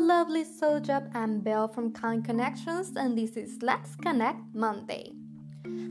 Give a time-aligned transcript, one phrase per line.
[0.00, 5.12] lovely Soljab and Belle from Kind Connections, and this is Let's Connect Monday.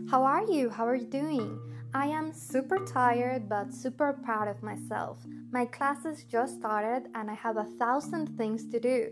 [0.09, 0.71] How are you?
[0.71, 1.59] How are you doing?
[1.93, 5.19] I am super tired but super proud of myself.
[5.51, 9.11] My classes just started and I have a thousand things to do.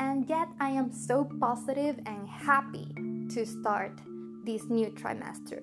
[0.00, 2.88] And yet I am so positive and happy
[3.34, 4.00] to start
[4.44, 5.62] this new trimester.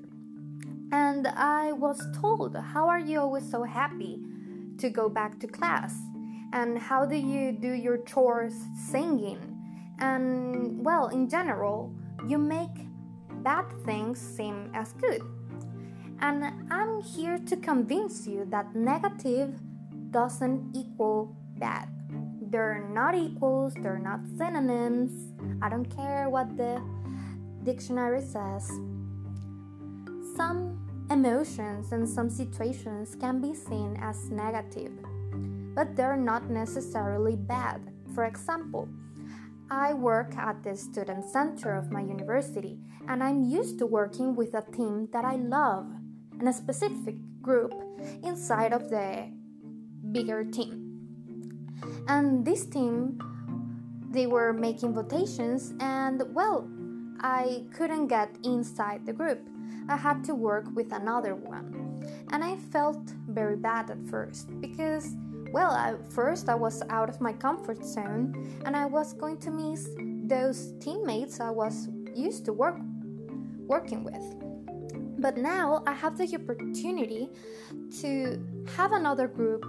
[0.93, 4.21] And I was told, How are you always so happy
[4.77, 5.93] to go back to class?
[6.53, 8.53] And how do you do your chores
[8.89, 9.39] singing?
[9.99, 11.93] And well, in general,
[12.27, 12.87] you make
[13.43, 15.21] bad things seem as good.
[16.19, 19.59] And I'm here to convince you that negative
[20.11, 21.89] doesn't equal bad.
[22.49, 25.33] They're not equals, they're not synonyms.
[25.61, 26.81] I don't care what the
[27.63, 28.67] dictionary says.
[30.35, 30.79] Some
[31.11, 34.93] emotions and some situations can be seen as negative,
[35.77, 37.79] but they're not necessarily bad.
[38.15, 38.89] For example,
[39.69, 44.55] I work at the student center of my university, and I'm used to working with
[44.55, 45.85] a team that I love
[46.39, 47.75] and a specific group
[48.23, 49.31] inside of the
[50.11, 51.69] bigger team.
[52.07, 53.21] And this team,
[54.09, 56.67] they were making votations, and well,
[57.19, 59.47] I couldn't get inside the group.
[59.87, 62.03] I had to work with another one.
[62.31, 65.15] And I felt very bad at first because,
[65.51, 69.51] well, at first I was out of my comfort zone and I was going to
[69.51, 69.89] miss
[70.25, 72.77] those teammates I was used to work
[73.67, 74.23] working with.
[75.19, 77.29] But now I have the opportunity
[78.01, 78.39] to
[78.75, 79.65] have another group,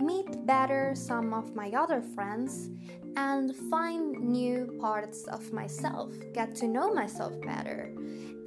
[0.00, 2.70] meet better some of my other friends,
[3.16, 7.92] and find new parts of myself, get to know myself better.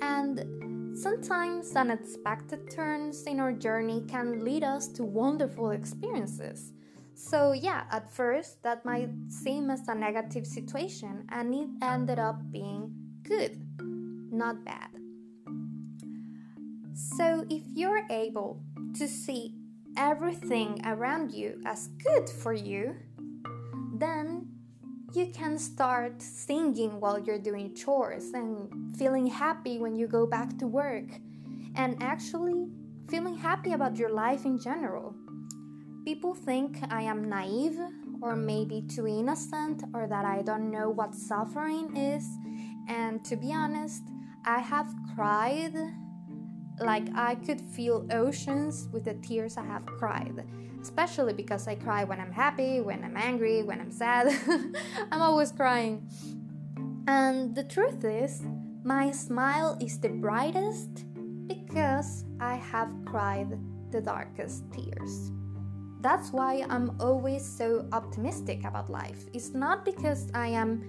[0.01, 6.73] And sometimes unexpected turns in our journey can lead us to wonderful experiences.
[7.13, 12.39] So, yeah, at first that might seem as a negative situation, and it ended up
[12.51, 12.91] being
[13.23, 13.61] good,
[14.31, 14.89] not bad.
[16.93, 18.61] So, if you're able
[18.95, 19.55] to see
[19.97, 22.95] everything around you as good for you,
[23.93, 24.56] then
[25.13, 30.57] you can start singing while you're doing chores and feeling happy when you go back
[30.59, 31.05] to work
[31.75, 32.67] and actually
[33.09, 35.15] feeling happy about your life in general.
[36.03, 37.79] People think I am naive
[38.21, 42.25] or maybe too innocent or that I don't know what suffering is.
[42.89, 44.03] And to be honest,
[44.45, 45.73] I have cried
[46.79, 50.43] like I could feel oceans with the tears I have cried
[50.87, 54.27] especially because I cry when I'm happy, when I'm angry, when I'm sad.
[55.11, 56.07] I'm always crying.
[57.07, 58.43] And the truth is,
[58.83, 61.05] my smile is the brightest
[61.47, 63.59] because I have cried
[63.91, 65.31] the darkest tears.
[65.99, 69.25] That's why I'm always so optimistic about life.
[69.33, 70.83] It's not because I am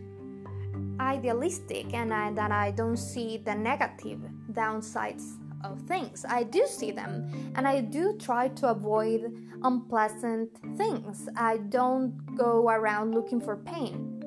[1.00, 4.20] idealistic and I, that I don't see the negative
[4.52, 6.24] downsides of things.
[6.28, 11.28] I do see them and I do try to avoid unpleasant things.
[11.36, 14.22] I don't go around looking for pain.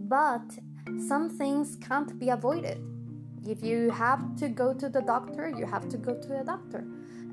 [0.00, 0.58] But
[1.08, 2.80] some things can't be avoided.
[3.46, 6.84] If you have to go to the doctor, you have to go to the doctor.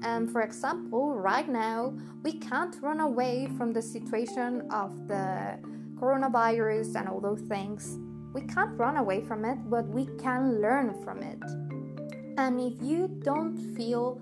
[0.03, 1.93] And for example, right now,
[2.23, 5.57] we can't run away from the situation of the
[5.95, 7.97] coronavirus and all those things.
[8.33, 11.39] We can't run away from it, but we can learn from it.
[12.37, 14.21] And if you don't feel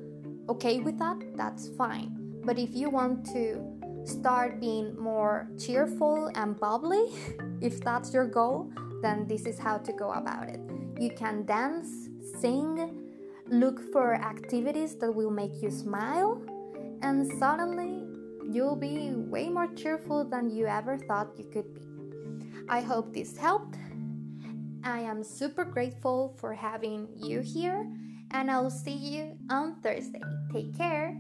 [0.50, 2.42] okay with that, that's fine.
[2.44, 3.62] But if you want to
[4.04, 7.06] start being more cheerful and bubbly,
[7.62, 8.72] if that's your goal,
[9.02, 10.60] then this is how to go about it.
[11.00, 13.02] You can dance, sing,
[13.48, 16.42] look for activities that will make you smile,
[17.02, 18.06] and suddenly
[18.52, 21.82] you'll be way more cheerful than you ever thought you could be.
[22.70, 23.76] I hope this helped.
[24.84, 27.88] I am super grateful for having you here,
[28.32, 30.22] and I'll see you on Thursday.
[30.52, 31.18] Take care.